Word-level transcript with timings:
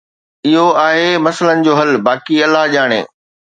اهو 0.47 0.63
آهي 0.87 1.09
مسئلن 1.27 1.61
جو 1.69 1.73
حل، 1.81 1.91
باقي 2.07 2.35
الله 2.47 2.63
ڄاڻي. 2.73 3.01